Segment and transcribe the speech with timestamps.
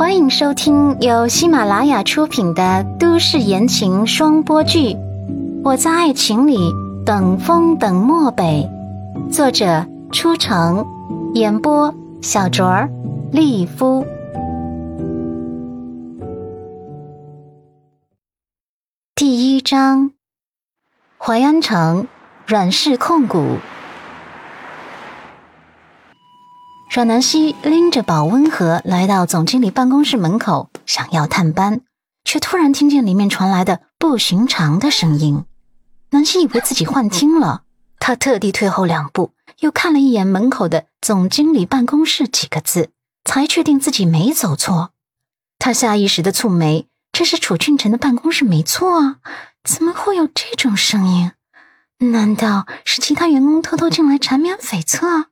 [0.00, 4.94] 欢迎收听由喜马拉雅出品的都市言情双播剧
[5.62, 6.56] 《我在爱情里
[7.04, 8.66] 等风等漠北》，
[9.30, 10.86] 作者：初城，
[11.34, 12.88] 演播：小卓儿、
[13.30, 14.06] 丽夫。
[19.14, 20.12] 第一章：
[21.18, 22.06] 淮安城
[22.46, 23.58] 阮氏控股。
[26.90, 31.82] 阮南希拎着保温盒来到总经理办公室门口，想要探班，
[32.24, 35.44] 却突然听见里面传来的不寻常的声音。
[36.10, 37.62] 南希以为自己幻听了，
[38.00, 42.90] 她特地退后两步，又看了一眼门口的“总经理办公室”几个字，
[43.24, 44.90] 才确定自己没走错。
[45.60, 49.18] 她下意识的蹙眉，这是楚俊辰的办公室没错啊，
[49.62, 51.30] 怎么会有这种声音？
[52.10, 55.26] 难道是其他员工偷偷进来缠绵悱恻？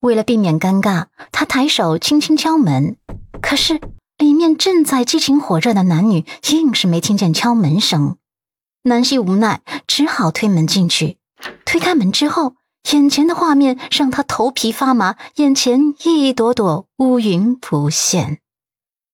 [0.00, 2.96] 为了避免尴尬，他抬手轻轻敲门，
[3.42, 3.80] 可是
[4.16, 8.16] 里面正在激情火热的男女硬是没听见敲门声。
[8.84, 11.18] 南希无奈，只好推门进去。
[11.66, 12.54] 推开门之后，
[12.92, 18.38] 眼前的画面让他头皮发麻，眼前一朵朵乌云浮现。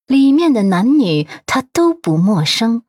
[0.06, 2.82] 里面的男女他都不陌生，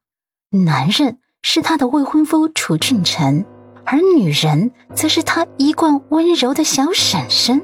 [0.51, 3.43] 男人是他的未婚夫楚俊辰，
[3.85, 7.59] 而女人则是他一贯温柔的小婶婶。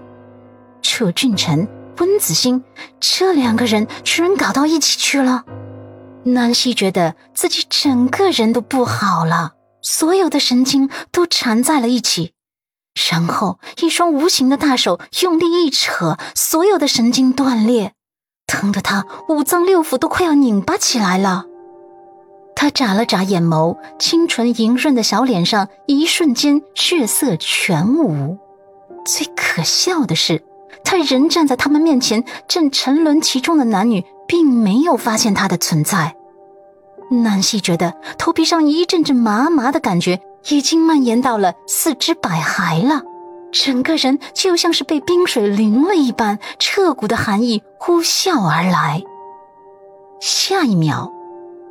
[0.93, 2.63] 楚俊辰、温子欣
[2.99, 5.43] 这两个人居然搞到一起去了，
[6.23, 12.33] 南希觉得自己整个人都不好了，所有的神经都缠在了一起，
[13.09, 17.93] 然后一双无形的大手用力一扯，所有的神经断裂，
[18.45, 21.45] 疼得他五脏六腑都快要拧巴起来了。
[22.55, 28.37] 他眨了眨眼眸，清纯莹润的小脸上一瞬间血色全无。
[29.03, 30.43] 最可笑的是。
[30.83, 36.15] 他人站在他们面前，正沉沦其中的男女并没有发现他的存在。
[37.09, 43.01] 南希觉得头皮上一阵阵麻麻的感觉已经蔓延到了四肢百骸了，
[43.51, 49.03] 整个人就像是被冰水淋了一般，彻骨的寒意呼啸而来。
[50.19, 51.11] 下一秒，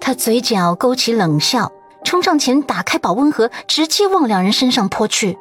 [0.01, 1.73] 他嘴角勾起冷笑，
[2.05, 5.39] 冲上前打开保温盒，直接往两人身上泼去。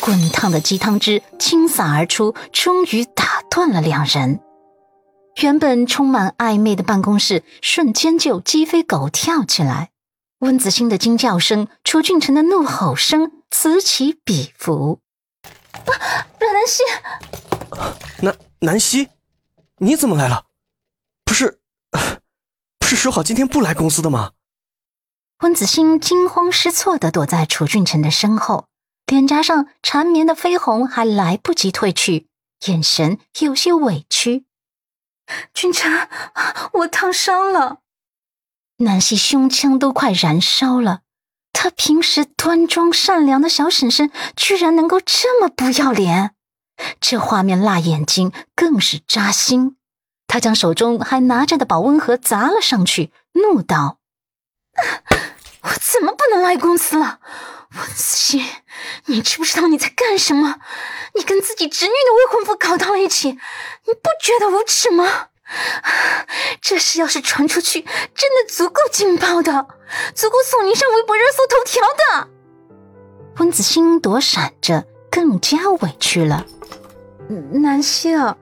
[0.00, 4.40] 滚烫的鸡汤汁倾洒而出，终于打断了两人。
[5.42, 9.90] 原本充满暧昧的办公室瞬间就鸡飞狗跳起来。
[10.40, 15.00] 温子欣的惊叫声，楚俊辰的怒吼声此起彼伏。
[16.38, 16.82] 阮南希，
[18.22, 19.08] 南南希，
[19.78, 20.46] 你怎么来了？
[21.24, 21.60] 不是，
[22.78, 24.32] 不是说好今天不来公司的吗？
[25.40, 28.66] 温子欣惊慌失措的躲在楚俊辰的身后。
[29.08, 32.28] 脸颊上缠绵的绯红还来不及褪去，
[32.66, 34.44] 眼神有些委屈。
[35.54, 36.08] 君臣，
[36.74, 37.78] 我烫伤了。
[38.76, 41.00] 南希胸腔都快燃烧了。
[41.54, 46.34] 她平时端庄善良的小婶婶，居然能够这么不要脸，
[47.00, 49.78] 这画面辣眼睛，更是扎心。
[50.26, 54.00] 她将手中还拿着的保温盒砸了上去，怒道
[55.64, 57.20] ：“我怎么不能来公司了？”
[57.76, 58.44] 温子欣，
[59.06, 60.56] 你知不知道你在干什么？
[61.14, 65.28] 你跟自己侄女的未婚夫搞到了一起，你不觉得无耻吗？
[66.60, 67.82] 这事要是传出去，
[68.14, 69.66] 真的足够劲爆的，
[70.14, 72.28] 足够送你上微博热搜头条的。
[73.38, 76.44] 温子欣躲闪着，更加委屈了。
[77.52, 78.36] 南希啊，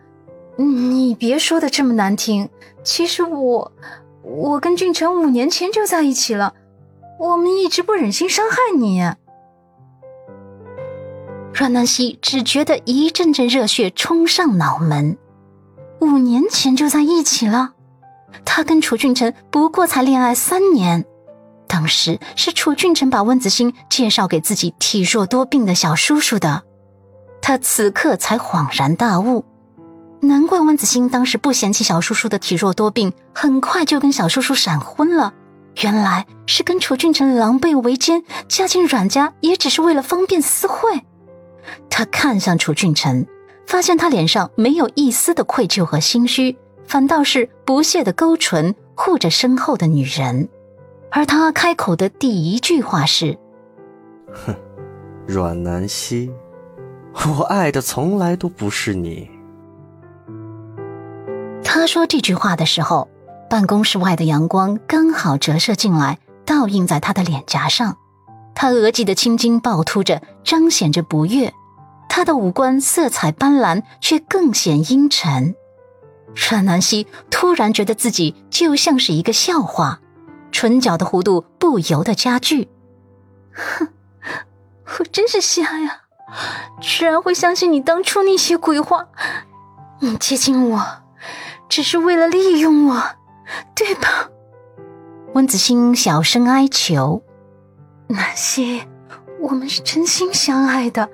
[0.56, 2.48] 你别说的这么难听。
[2.84, 3.72] 其实我，
[4.22, 6.54] 我跟俊成五年前就在一起了。
[7.18, 9.00] 我们一直不忍心伤害你。
[11.52, 15.16] 阮南希只觉得一阵阵热血冲上脑门。
[16.00, 17.72] 五年前就在一起了，
[18.44, 21.06] 他跟楚俊辰不过才恋爱三年，
[21.66, 26.62] 当时是楚俊辰把温子欣介绍给自己体弱多病的小叔叔的。
[27.40, 29.44] 他此刻才恍然大悟，
[30.20, 35.32] 难怪温子欣当时不嫌弃小叔叔的体弱多病，很快就跟小叔叔闪婚了。
[35.82, 41.02] 原来是跟楚俊辰狼狈为奸，嫁进阮家也只是为了方便私会。
[41.90, 43.26] 他看向楚俊辰，
[43.66, 46.56] 发现他脸上没有一丝的愧疚和心虚，
[46.86, 50.48] 反倒是不屑的勾唇护着身后的女人。
[51.10, 53.36] 而他开口的第一句话是
[54.32, 54.54] ：“哼，
[55.26, 56.30] 阮南希，
[57.14, 59.28] 我爱的从来都不是你。”
[61.62, 63.08] 他说这句话的时候。
[63.56, 67.96] 办公室外的阳光刚好折射进来，倒映在他的脸颊上。
[68.54, 71.54] 他额际的青筋暴突着，彰显着不悦。
[72.06, 75.54] 他的五官色彩斑斓，却更显阴沉。
[76.34, 80.00] 阮南希突然觉得自己就像是一个笑话，
[80.52, 82.68] 唇角的弧度不由得加剧。
[83.54, 83.88] 哼，
[85.00, 86.02] 我真是瞎呀，
[86.82, 89.06] 居然会相信你当初那些鬼话。
[90.00, 90.86] 你接近我，
[91.70, 93.15] 只是为了利用我，
[93.74, 94.30] 对吧？
[95.34, 97.22] 温子欣小声哀求
[98.08, 98.82] ：“南希，
[99.40, 101.08] 我们是真心相爱的，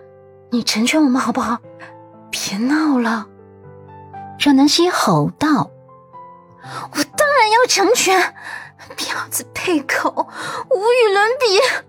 [0.51, 1.59] 你成全我们好不好？
[2.31, 3.27] 别闹了。”
[4.39, 5.71] 让南希吼道
[6.63, 8.35] ：“我当然要成全，
[8.97, 10.29] 婊子配口，
[10.71, 11.83] 无与伦比。”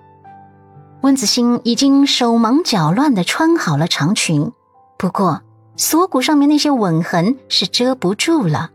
[1.01, 4.51] 温子欣已经手忙脚乱的穿好了长裙，
[4.97, 5.41] 不过
[5.75, 8.71] 锁骨上面那些吻痕是遮不住了。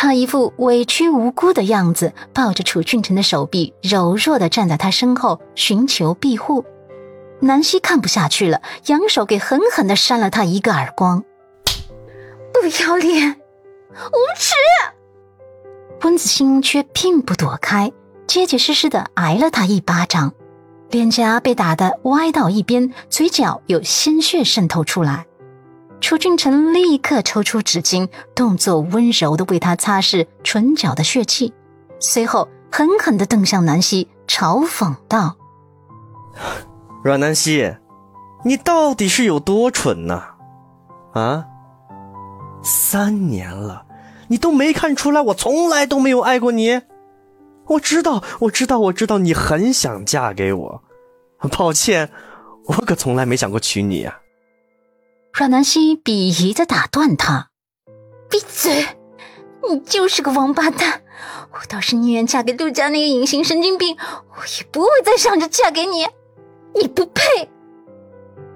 [0.00, 6.64] 他一副委屈无辜的样子，抱着楚俊辰的手臂，柔弱的站在他身后寻求庇护。
[7.40, 11.24] 南希看不下去了，扬手给狠狠的扇了他一个耳光。
[12.52, 13.40] 不要脸，
[13.90, 14.54] 无耻！
[16.02, 17.90] 温子欣却并不躲开，
[18.28, 20.32] 结结实实的挨了他一巴掌，
[20.90, 25.26] 脸颊被打得歪到一边，嘴角有鲜血渗透出来。
[26.00, 31.52] 楚俊辰立刻抽出纸巾，动作温柔的为他擦拭唇角的血迹，
[31.98, 35.36] 随后狠狠的瞪向南希，嘲讽道
[37.04, 37.76] ：“阮南希，
[38.44, 40.22] 你到底是有多蠢呢？
[41.12, 41.44] 啊？”
[42.62, 43.84] 三年了，
[44.28, 46.80] 你都没看出来，我从来都没有爱过你。
[47.66, 50.82] 我知道，我知道，我知道，你很想嫁给我。
[51.50, 52.10] 抱歉，
[52.66, 54.18] 我可从来没想过娶你呀。
[55.38, 56.10] 阮南希鄙
[56.42, 57.50] 夷的打断他
[58.28, 58.84] ：“闭嘴！
[59.70, 61.02] 你就是个王八蛋！
[61.52, 63.96] 我倒是宁愿嫁给陆家那个隐形神经病，
[64.30, 66.08] 我也不会再想着嫁给你。
[66.74, 67.48] 你不配。”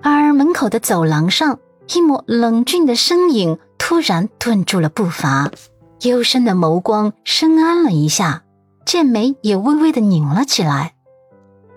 [0.03, 1.61] 而门口的走廊上，
[1.95, 3.61] 一抹冷峻的身影。
[3.79, 5.53] 突然顿住了步伐，
[6.01, 8.43] 幽深的眸光深谙了一下，
[8.85, 10.95] 剑眉也微微的拧了起来。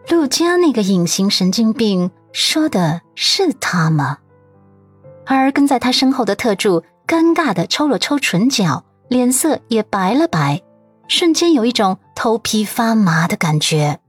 [0.10, 4.18] 陆家那个隐形神经病说的是他吗？
[5.26, 10.62] 而跟在他身后的特助尴尬的抽了抽唇角，脸色也白了白，
[11.08, 14.00] 瞬间有一种头皮发麻的感觉。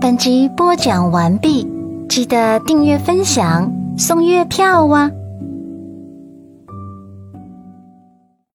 [0.00, 1.68] 本集播讲完毕，
[2.08, 3.70] 记得订阅分享。
[3.96, 5.10] 送月票哇！